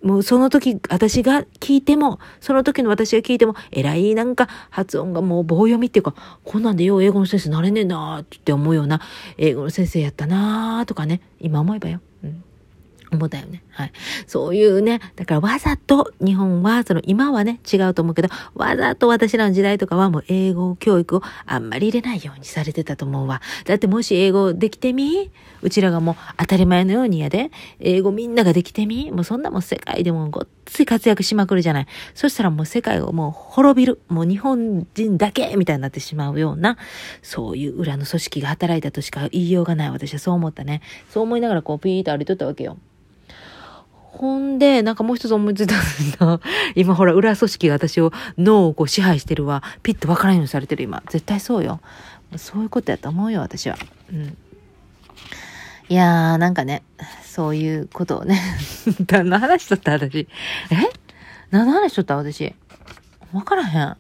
[0.05, 9.01] もうその時、私が聞いても、その時の私が聞いても、えらいなんか発音がもう棒読みっていうか、こんなんでよう英語の先生なれねえなーって思うような
[9.39, 12.01] 英語の先生やったなーとかね、今思えばよ。
[13.15, 13.63] 思ったよね。
[13.71, 13.93] はい。
[14.27, 23.41] そういうね、だからわざと日本は、その今はね、違うと思うけど、わざと私らの時代とかはもう英語教育をあんまり入れないようにされてたと思うわ。
[23.65, 25.31] だってもし英語できてみ
[25.63, 27.51] うちらがもう当たり前のようにやで、
[27.81, 31.87] 英語みんなができてみもうそんなもん世界でもごっつい活躍しまくるじゃない。
[32.15, 34.01] そしたらもう世界をもう滅びる。
[34.09, 36.77] もう日本人だけみたいになってしまうような、
[37.23, 39.91] そういう裏の組織が働いたとしか言いようがない。
[39.91, 40.81] 私はそう思ったね。
[41.11, 42.79] そう思いながらこうピーッと歩いとったわけよ。
[44.19, 46.41] ほんで、なんかもう一つ思いついたんだ。
[46.77, 49.63] 今ほら、裏組織が私を、脳をこう支配してるわ。
[49.83, 51.03] ピッとわからんようにされてる今。
[51.09, 51.81] 絶対そうよ。
[52.37, 53.77] そういうことやと思うよ、私は。
[54.13, 54.37] うん。
[55.89, 56.83] いやー、なんかね、
[57.25, 58.41] そういうことをね。
[59.11, 60.29] 何の話しとった私？
[60.71, 60.77] え？
[61.51, 62.55] 何の話しとった私？
[63.33, 63.83] わからへん。
[63.83, 63.97] あ、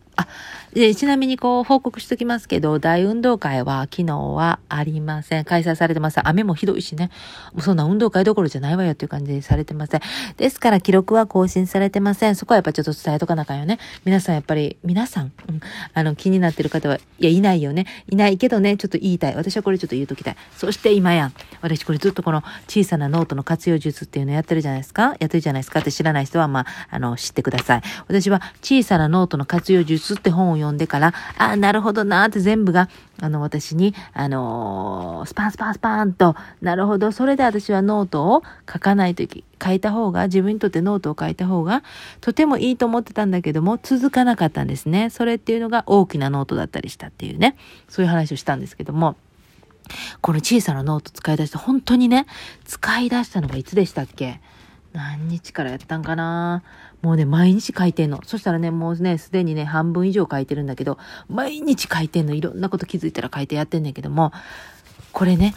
[0.75, 5.45] で、ちなみにこう報告しときますけど、大運動会は昨日はありません。
[5.45, 6.29] 開催されてません。
[6.29, 7.11] 雨もひどいしね。
[7.53, 10.01] もうそんな運動会どころじゃないわよっていう感じでされてません。
[10.37, 12.35] ですから記録は更新されてません。
[12.35, 13.79] そこはやっぱちょっと伝えとかなあかんよね。
[14.05, 15.61] 皆さんやっぱり、皆さん、うん、
[15.93, 17.87] あの気になってる方は、いや、いないよね。
[18.11, 19.37] いないけどね、ちょっと言いたい。
[19.37, 20.37] 私はこれちょっと言うときたい。
[20.57, 21.33] そして今やん。
[21.61, 25.15] 私これずっとこの小さなノートの活用術っていうのやってるじゃないですか。
[25.21, 27.83] やってるじゃないですかって知らない人は、まあ、あの、知ってください。
[28.09, 32.89] 私は小さなノートの活用術って本を読んでから、あ、なるほどなって全部が、
[33.21, 41.83] あの、私に、あのー、スパンスパンスパンと、なるほど、それで私はノートを書かないとき、書いた方が、自分にとってノートを書いた方が、
[42.21, 45.11] とてもいいと思ってたんだけども、続かなかったんですね。
[45.11, 47.57] それっていうのが大きなノートだったりしたっていうね、
[47.89, 49.17] そういう話をしたんですけども、
[50.23, 52.27] この小さなノート使い出して、本当にね、
[52.65, 54.41] 使い出したのがいつでしたっけ？
[54.95, 56.63] 何日からやったんかな？
[57.05, 58.23] もうね、毎日書いてんの。
[58.25, 60.97] そしたらね、もうね、すでにね、半分以上書いてるんだけど、
[61.29, 62.33] 毎日書いてんの。
[62.33, 64.33] いろんなこと気づいたら書いてやってんねんけども、
[65.13, 65.55] これね、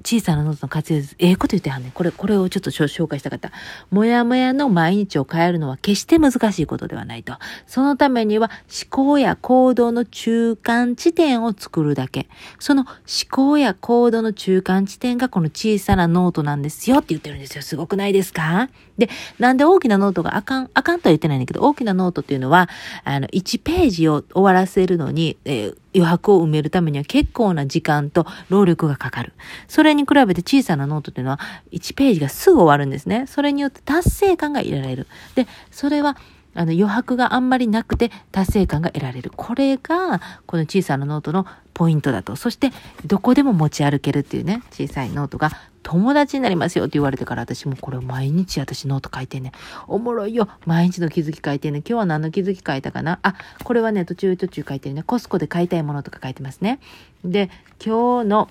[0.00, 1.16] 小さなノートの活用です。
[1.18, 1.92] ええー、こと言ってはんねん。
[1.92, 3.52] これ、これをちょっと紹介したかった。
[3.90, 7.34] もやもやの毎日を変えるのは決して難しいことではないと。
[7.66, 12.28] そのためには思考や行動の中間地点を作るだけ。
[12.58, 12.96] その思
[13.30, 17.62] 考や行動の中間地点がこの小さなノートなんですよって言ってるんですよ。
[17.62, 18.68] すごくないですか？
[18.98, 19.08] で、
[19.38, 22.68] なんで大きなノートがあかん、あかんとは言ってないんだけど、大きなノートっていうのは、
[23.04, 29.32] あの、1ページを終わらせるのに、えー余白を埋めるためには結構な時間と労力がかかる。
[29.68, 31.40] それに比べて小さなノートというのは
[31.72, 33.26] 1ページがすぐ終わるんですね。
[33.26, 35.06] それによって達成感が得られる。
[35.34, 36.16] で、それは
[36.54, 39.30] あの余白があんまりなくて達成感が得られる。
[39.34, 42.36] これがこの小さなノートのポイントだと。
[42.36, 42.70] そして
[43.06, 45.50] どこでも持ち歩けるっていうね、小さいノートが
[45.82, 49.52] 友達になりますよって言われてから私もこれ毎日私ノート書いてんね
[49.88, 50.48] おもろいよ。
[50.66, 53.18] 毎日の気づき書いてんね今日は何の気づき書いたかな？
[53.22, 55.02] あ、これはね、途中途中書いてるね。
[55.02, 56.80] Costco で買いたいものとか書いてますね。
[57.24, 57.50] で、
[57.84, 58.50] 今日の、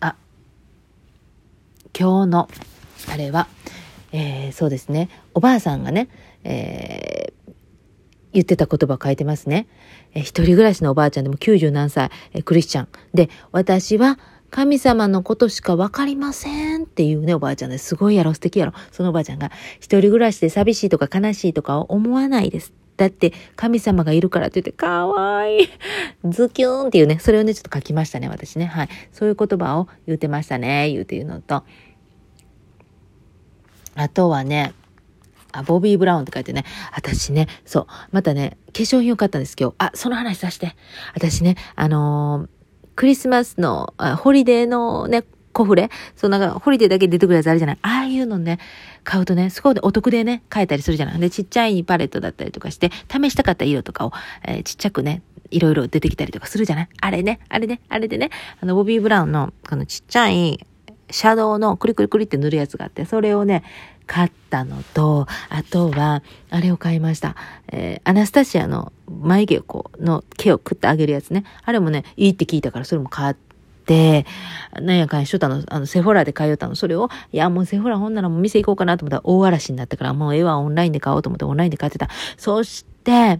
[0.00, 0.16] あ、
[1.98, 2.48] 今日の、
[3.12, 3.46] あれは、
[4.12, 5.08] えー、そうですね。
[5.34, 6.08] おばあさんがね、
[6.44, 7.52] えー、
[8.32, 9.66] 言ってた言葉を書いてますね。
[10.14, 12.88] えー、一人暮らしのおばあちゃんでも90何歳、えー、クリスチャン。
[13.14, 14.18] で、私は
[14.50, 17.86] 神様のことしかわかりませんっていうね、おばあちゃんです。
[17.88, 18.72] すごいやろ、素敵やろ。
[18.90, 22.72] そのおばあちゃんが、一人暮らしで寂しいとか悲しいとか思わないです。
[22.96, 25.68] だって神様がいるからって言って、かわいい。
[26.28, 28.66] ズキューンっていうね、それをね、ちょっと書きましたね、私ね。
[28.66, 28.88] はい。
[29.12, 31.62] そういう言葉を言ってましたね、言うていうのと。
[33.94, 34.74] あとはね、
[35.52, 36.64] あ、 Bobbi Brown って書いてね。
[36.92, 37.86] 私ね、そう。
[38.12, 39.74] またね、化粧品を買ったんです今日。
[39.78, 40.76] あ、その話さして。
[41.14, 42.59] 私ね、あのー
[42.96, 45.90] クリスマスの、ホリデーのね、コフレ？
[46.14, 47.78] そうなんか、ホリデーだけ出てくるやつあるじゃない？
[47.82, 48.58] ああいうのね、
[49.02, 51.18] 買うとね、そこでお得でね、買えたりするじゃない？
[51.20, 54.12] で、ちっちゃいパレットだったりとかして、試したかった色とかを、
[54.44, 56.88] えー、ちっちゃくね、いろいろ出てきたりとかするじゃない？
[57.00, 60.64] あれね、あれね、あれでね、あの、ボビー・ブラウンの、このちっちゃい、
[61.10, 63.64] シャドウのクリクリクリって塗るやつがあって、それをね、
[64.10, 67.36] 買ったのと、あとは、あれを買いました。
[67.70, 71.44] えー、アナスタシアの眉毛をこう、の毛を食ってあげるやつね。
[71.62, 73.36] あれもね、いいって聞いたからそれも買っ
[73.86, 74.26] て、
[74.80, 76.74] なんやかんやしとったの、あの、セフォラで買いよったの。
[76.74, 82.08] それを、いや、もうセフォラほんならもう店行こうかなと思ったら大嵐になったから、もう絵はオンラインで買おうと思ってオンラインで買ってた。
[82.36, 83.38] そして、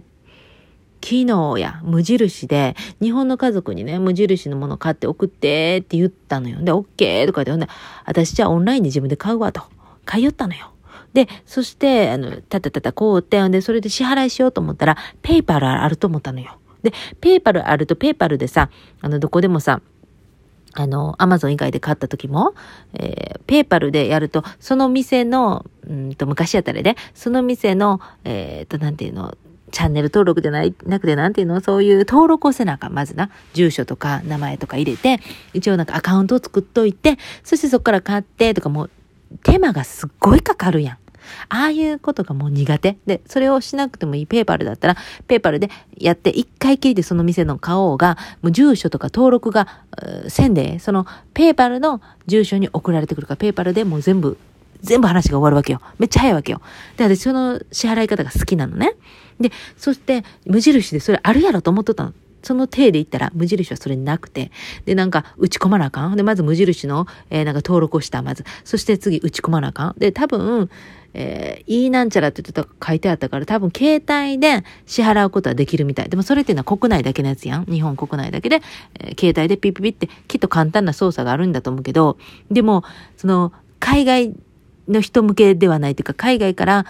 [1.03, 6.61] 昨日や、無印で、日本の家族にね、無印のもの買って送ってって言ったのよ。
[6.61, 7.67] で、OK とか言って、ほんで、
[8.05, 9.63] 私じゃあオンラインで自分で買うわと。
[10.05, 10.71] 買いよったのよ。
[11.13, 16.57] で、そして、あの、たたたたこうって、で、それで支払いしようと思ったら、 PayPal あると思ったのよ。
[16.83, 18.69] で、 PayPal あると、 PayPal でさ、
[19.01, 19.81] あの、どこでもさ、
[20.73, 22.53] あの、アマゾン以外で買った時も、
[22.93, 29.37] えー、 PayPal でやると、その店の、うんと、昔やったらね、その店の、えー、と、なんていうの、
[29.71, 32.93] チャンネル登録じゃない、なくてなんていうのそういう登録をせなあかん。
[32.93, 33.29] まずな。
[33.53, 35.19] 住所とか名前とか入れて、
[35.53, 38.89] 一応なんかアカウントを作っといて、そしてそこから買ってとかもう、
[39.43, 40.97] 手間がすっごいかかるやん。
[41.49, 42.97] ああいうことがもう苦手。
[43.05, 49.67] で、それをしなくてもいいペーパルだったら、ペーパルでやって一回きりでその店の顔が、もう住所とか登録が、
[50.27, 54.37] せんで、そのペーパルの住所に送られてくるから、ペーパルでもう全部、
[54.81, 55.81] 全部話が終わるわけよ。
[55.99, 56.61] めっちゃ早いわけよ。
[56.97, 58.95] で、私その支払い方が好きなのね。
[59.39, 62.13] で、そして無印でそれあるやろと思っとったの。
[62.43, 64.51] その体で言ったら無印はそれなくて、
[64.85, 66.15] で、なんか打ち込まなあかん？
[66.15, 68.43] で、まず無印の、えー、なんか登録をした、まず。
[68.63, 69.95] そして次打ち込まなあかん？
[69.97, 70.69] で、多分、
[71.13, 76.09] えー、いいなんちゃらって言って書いてあったから、多分携帯で支払うことはできるみたい。
[76.09, 77.65] でもそれっていうのは国内だけのやつやん。
[77.65, 78.61] 日本国内だけで、
[78.99, 82.17] えー、携帯でピピピってきっと簡単な操作があるんだと思うけど、
[82.49, 82.83] でも、
[83.17, 84.33] その、海外
[84.87, 86.85] の人向けではないというか、海外から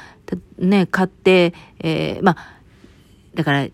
[0.59, 2.37] ね、買って、えー、まあ、
[3.33, 3.67] だから、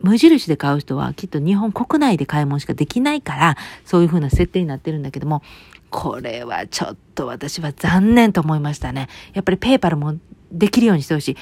[0.00, 5.42] 無印で買う人はきっと日本国内で買い物しかできないから、そういう風な設定になってるんだけども、
[5.90, 9.08] これはちょっと私は残念と思いましたね。
[9.34, 10.16] やっぱりペーパルも
[10.52, 11.36] できるようにしてほしい。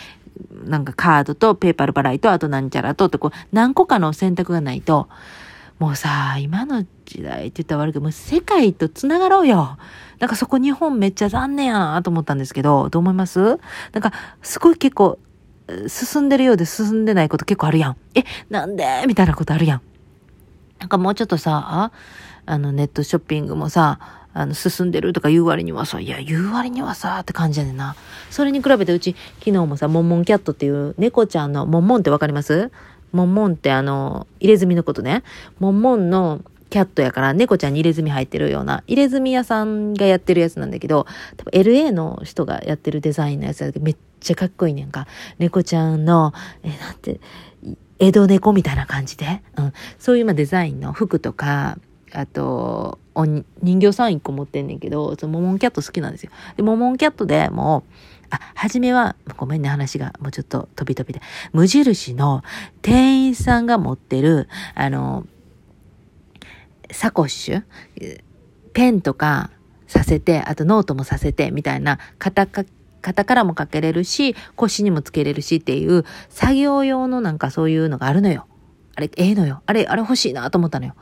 [0.69, 5.09] なんかカードとペーパル払いとあとなんちゃらとってこう何個かの選択がないと、
[5.79, 9.77] もうさ、今の時代って言ったら悪いけど、もう世界と繋がろうよ。
[10.21, 13.41] なんかそこ日本めっちゃ残念やなと思ったんですけど、どう思います？
[13.41, 15.19] なんか、すごい結構、
[15.89, 17.97] 進んでるようで進んでないこと結構あるやん。
[18.15, 19.05] え、なんで？
[19.07, 19.83] みたいなことあるやん。
[20.79, 21.91] なんかもうちょっとさ、
[22.47, 23.99] あのネットショッピングもさ、
[24.35, 27.95] あの、進んでるとか言う割にはさ、いや、言う割にはさ、って感じやねんな。
[28.31, 32.71] それに比べてうち、昨日もさ、モンモンキャットっていう猫ちゃんの、モンモンってわかります？
[33.13, 35.23] モンモンってあの、入れ墨のことね。
[35.61, 45.07] モンモンのキャットやから猫ちゃんに入れ墨入ってるような、入れ墨屋さんがやってるやつなんだけど、多分 LA の人がやってるデザインのやつだけど、めっちゃかっこいいねんか。
[45.39, 46.33] 猫ちゃんの、
[46.63, 47.21] え、なんて、
[47.99, 51.79] 江戸猫みたいな感じで、うん、そういうまデザインの服とか、
[52.13, 56.31] あと、お人形さん一個持ってんねんけど、そのモモンキャット好きなんですよ。
[56.57, 57.93] で、モモンキャットでもう、
[58.31, 61.21] あ、初めは、ごめんね、話がもうちょっと飛び飛びで。
[61.53, 62.43] 無印の
[62.83, 65.27] 店員さんが持ってる、あの、
[66.91, 67.63] サコッシュ、
[68.73, 69.51] ペンとか
[69.87, 72.65] させて、あとノートもさせて、みたいな、肩か、
[73.05, 78.47] 肩からもかけれるし、腰にもつけれるしっていう、作業用のなんかそういうのがあるのよ。
[78.97, 79.63] あれ、ええのよ。
[79.67, 80.95] あれ、あれ欲しいなと思ったのよ。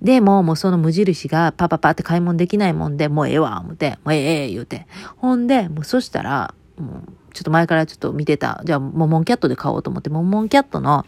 [0.00, 4.86] でも、もうその無印がパパパって買い物できないもんで、もうええわ、思って、もうええ言うて。
[5.16, 8.62] ほんで、もうそしたら、もう、ちょっと前からちょっと見てた。
[8.64, 11.04] じゃあ、モモンキャットで買おうと思って、モモンキャットの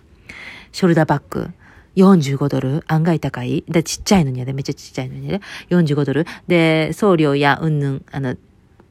[0.73, 1.51] ショルダーバッグ。
[1.97, 3.65] 45ドル案外高い。
[3.69, 5.41] で、ちっちゃいのにはね、めっちゃちっちゃいのにね。
[5.71, 6.27] 45ドル。
[6.49, 8.37] で、送料やうんぬん、あの、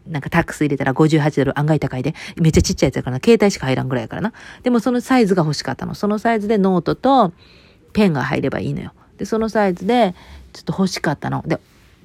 [0.07, 2.13] なんかタックス入れたら58ドル案外高いで。
[2.37, 3.21] めっちゃちっちゃいやつだからな。
[3.23, 4.33] 携帯しか入らんぐらいやからな。
[4.63, 5.95] でもそのサイズが欲しかったの。
[5.95, 7.33] そのサイズでノートと
[7.93, 8.93] ペンが入ればいいのよ。
[9.17, 10.15] で、そのサイズで
[10.51, 11.43] ちょっと欲しかったの。
[11.45, 11.59] で、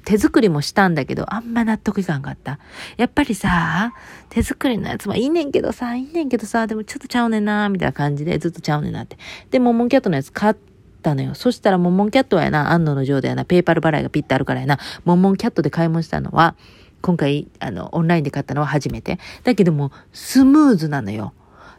[0.04, 2.58] 手作りもしたんだけど、あんま納得いかんかった。
[2.96, 3.92] やっぱりさ、
[4.30, 9.18] 手作りのやつもいいねんけどさ、いいねんけどさ、でもちょっとちゃうねんな、みたいな感じでずっとちゃうねんなって。
[9.50, 10.56] で、モンモンキャットのやつ買っ
[11.02, 11.34] たのよ。
[11.34, 16.54] そしたらモンモンキャットはやな、安野の上でやな、ペーパル払いがピッてあるからやな、モンモンキャットで買い物したのは、
[17.00, 19.18] 今回、あの、オンラインで買ったのは初めて。
[19.44, 21.32] だけども、スムーズなのよ。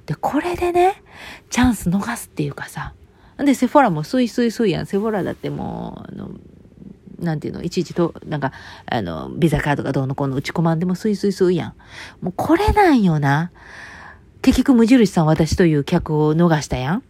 [0.05, 1.03] で、これでね、
[1.49, 2.93] チャンス逃すっていうかさ。
[3.37, 4.85] で、 Sephoraもスイスイスイやん。
[4.85, 6.31] Sephoraだってもう、あの、
[7.19, 8.53] なんていうの、いちいちと、なんか、
[8.85, 11.73] あの、ビザカードがどうのこうの打ち込まんでもスイスイスイやん。
[12.21, 13.51] もうこれなんよな。
[14.41, 17.03] 結局無印さん私という客を逃したやん。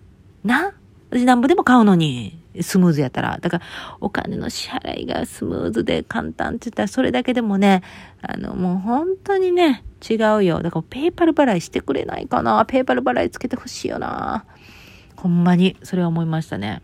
[0.44, 0.74] な？
[1.12, 3.38] 私なんぼでも買うのに、スムーズやったら。
[3.42, 3.64] だから、
[4.00, 7.82] お金の支払いがスムーズで簡単って言ったら、それだけでもね、
[8.22, 10.62] あの、もう本当にね、違うよ。
[10.62, 12.66] だから、 PayPal払いしてくれないかな。
[12.66, 14.46] PayPal払いつけてほしいよな。
[15.16, 16.82] ほんまに、それは思いましたね。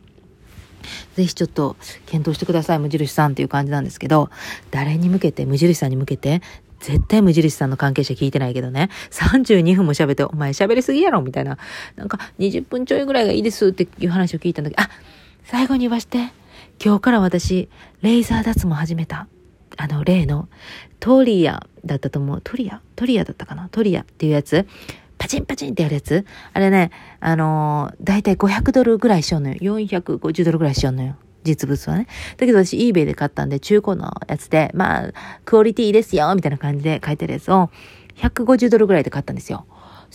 [1.16, 4.30] ぜひちょっと検討してください、無印さんっていう感じなんですけど、
[4.72, 6.42] 誰に向けて、無印さんに向けて、
[6.80, 11.58] 絶対無印さんの関係者聞いてないけどね、32分も喋って、お前喋りすぎやろみたいな。
[11.96, 14.90] なんか、20分ちょいぐらいがいいですっていう話を聞いたんだけど、あ、
[15.46, 16.32] 最後に言わして。
[16.84, 17.70] 今日から私、
[18.02, 19.28] レーザー脱毛始めた。
[19.78, 20.50] あの、例の、
[21.00, 22.42] トリアだったと思う。
[22.44, 22.82] トリア？
[22.96, 23.70] トリアだったかな？
[23.70, 24.68] トリアっていうやつ。
[25.18, 29.56] パチンパチンってやるやつあれね、あのー、だいたい500ドルぐらいしようのよ。
[29.56, 31.16] 450ドルぐらいしようのよ。
[31.44, 32.08] 実物はね。
[32.38, 35.14] だけど私 eBay で買ったんで中古のやつで、まあ、
[35.46, 37.70] クオリティですよ、みたいな感じで書いてるやつを
[38.18, 39.66] 150ドルぐらいで買ったんですよ。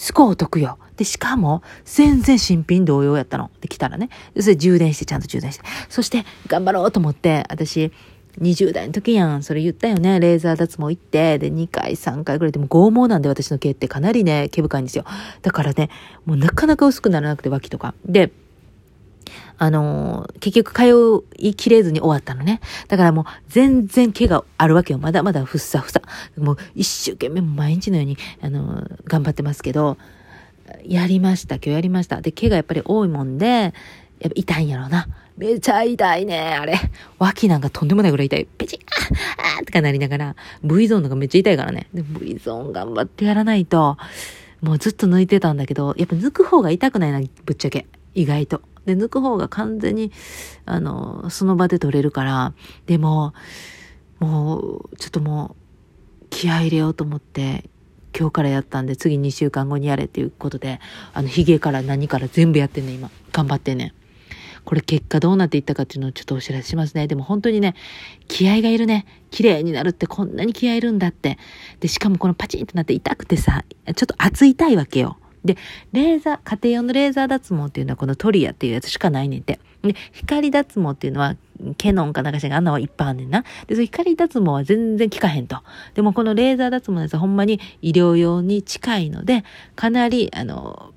[0.01, 0.79] すごいお得よ。
[0.97, 3.51] で、しかも、全然新品同様やったの。
[3.61, 4.09] で、来たらね。
[4.41, 5.65] それ充電して、ちゃんと充電して。
[5.91, 7.93] そして、頑張ろうと思って、私、
[8.41, 9.43] 20代の時やん。
[9.43, 10.19] それ言ったよね。
[10.19, 15.05] レーザー脱毛行って、で、2回、3回ぐらいでも剛毛なんで私の毛ってかなりね、毛深いんですよ。
[15.43, 15.91] だからね、
[16.25, 17.93] もうなかなか薄くならなくて脇とか。
[18.07, 18.33] で、
[19.63, 22.63] あのー、結局通いきれずに終わったのね。
[22.89, 24.99] だからもう全然毛があるわけよ。
[24.99, 26.01] まだまだふっさふさ。
[26.39, 29.99] もう一生懸命毎日のように、あのー、頑張ってますけど、
[30.87, 31.57] やりました。
[31.57, 32.23] 今日やりました。
[32.23, 33.73] で、毛がやっぱり多いもんで、やっ
[34.23, 35.07] ぱ痛いんやろうな。
[35.37, 36.79] めちゃ痛いね、あれ。
[37.19, 38.47] 脇なんかとんでもないぐらい痛い。
[38.47, 38.81] ペチッ、
[39.37, 41.87] ああとかなりながら、V ゾーンなんかめっちゃ痛いからね。
[41.93, 43.99] で、V ゾーン頑張ってやらないと、
[44.63, 47.87] もうずっと抜いてたんだけど、やっぱ抜く方が痛くないな、ぶっちゃけ。
[48.15, 48.63] 意外と。
[48.95, 50.13] で、抜く方が完全に、
[50.67, 52.55] あの、その場で取れるから、
[52.87, 53.33] でも、
[54.19, 54.59] も
[54.93, 55.57] う、ちょっとも
[56.23, 57.71] う、気合入れようと思って、
[58.19, 60.81] 今日からやったんで、次2週間後にやれっていうことで、
[61.13, 63.11] あの、髭から何から全部やってんね、今。
[63.33, 63.95] 頑張ってね。
[64.65, 67.07] これ結果どうなっていったかっていうのをちょっとお知らせしますね。
[67.07, 67.75] でも本当にね、
[68.29, 69.07] 気合がいるね。
[69.31, 71.39] 綺麗になるってこんなに気合いるんだって。
[71.81, 75.17] で、しかもこのパチンってなって痛くてさ、ちょっと熱い痛いわけよ。
[75.45, 75.57] で、
[75.93, 79.59] レーザー、家庭用のレーザー脱毛っていうのはこのトリアっていうやつしかないねんて。
[79.83, 81.37] で、光脱毛っていうのは、
[81.77, 83.45] ケノンかなんかしらあんなはいっぱいあんねんな。
[83.67, 85.59] で、その光脱毛は全然効かへんと。
[85.95, 89.45] でもこのレーザー脱毛のやつはほんまに医療用に近いので、
[89.77, 90.93] かなり、あの、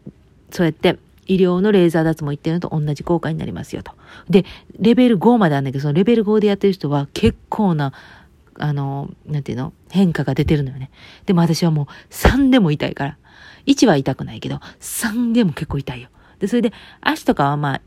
[0.52, 3.94] そうやって医療のレーザー脱毛言ってるのと同じ効果になりますよと。
[4.30, 4.46] で、
[4.80, 7.94] レベル5まであんだけど、そのレベル5でやってる人は結構な、
[8.60, 9.74] あの、なんていうの？
[9.90, 10.92] 変化が出てるのよね。
[11.26, 13.18] でも私はもう3でも痛いから。
[13.66, 16.10] 1は痛くないけど、3でも結構痛いよ。
[16.40, 17.82] で、それで足とかはまあ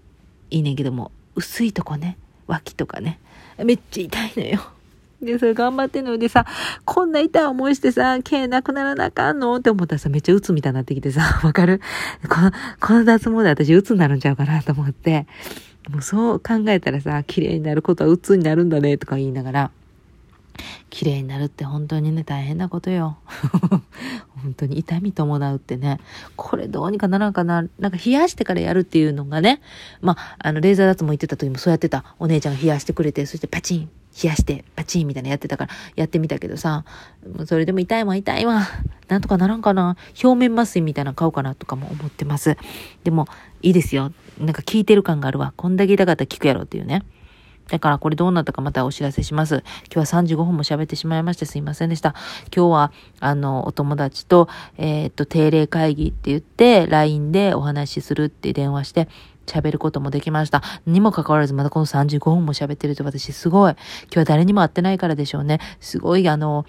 [0.50, 2.16] いいねんけども、薄いとこね、
[2.46, 3.18] 脇とかね、
[3.62, 4.60] めっちゃ痛いのよ。
[5.20, 6.44] で、それ頑張ってんのでさ、
[6.84, 11.80] こんな痛い思いしてさ、毛なくならなあかんのって思ったらさ、めっちゃ鬱みたいになってきてさ、 わかる？
[12.28, 15.26] この、この脱毛で私鬱になるんちゃうかなと思って、
[15.88, 19.70] もうそう考えたらさ、綺麗になることは鬱になるんだねとか言いながら、
[20.90, 23.16] 綺麗になるって本当にね、大変なことよ。
[24.46, 25.98] 本当に痛み伴うってね、
[26.36, 29.60] これどうにかならんかな、なんか冷やしてからやるっていうのがね、
[30.00, 32.14] まあ、あの、レーザー脱毛行ってた時もそうやってた。
[32.20, 33.90] お姉ちゃんが冷やしてくれて、そしてパチン、
[34.22, 36.84] 冷やしてパチンみたいなやってたからやってみたけどさ、
[37.46, 38.62] それでも痛いわ痛いわ。
[39.08, 39.96] なんとかならんかな。
[40.22, 42.56] 表面麻酔みたいなの買おうかなとかも思ってます。
[43.02, 43.26] でも、
[43.62, 44.12] いいですよ。
[44.38, 45.52] なんか効いてる感があるわ。
[45.56, 47.02] こんだけ痛かったら効くやろっていうね。
[47.68, 49.64] だからこれどうなったかまたお知らせします。
[49.92, 52.14] 今日は35分も喋ってしまいましてすいませんでした。
[52.54, 54.48] 今日は、あの、お友達と、
[54.78, 59.08] えー、っと、定例会議って言って、LINE でお話しするって電話して、
[59.46, 60.62] 喋ることもできました。
[60.86, 63.72] にもかかわらずまだこの35分も喋ってると私すごい。
[63.72, 63.78] 今
[64.10, 65.60] 日は誰にも会ってないからでしょうね。
[65.80, 66.66] すごいあの、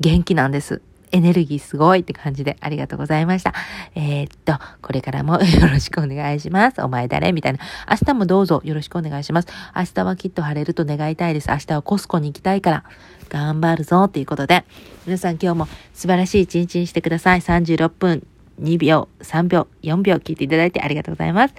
[0.00, 0.82] 元気なんです。
[1.12, 3.54] エネルギーすごいって感じでありがとうございました。
[3.94, 6.80] えー、っと、これからもよろしくお願いします。
[6.82, 7.60] お前誰みたいな。
[7.88, 9.48] 明日もどうぞよろしくお願いします。
[9.76, 11.50] 明日はきっと晴れると願いたいです。
[11.50, 12.84] 明日はコスコに行きたいから、
[13.28, 14.64] 頑張るぞということで、
[15.06, 17.40] 皆さん今日も素晴らしい一日にしてください。
[17.40, 18.26] 36分、
[18.60, 21.54] 2秒、3秒、4秒聞いていただいてありがとうございます。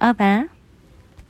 [0.00, 0.57] オーバー